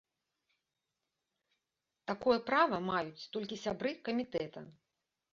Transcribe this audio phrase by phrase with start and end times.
[2.11, 4.59] Такое права маюць толькі сябры камітэта.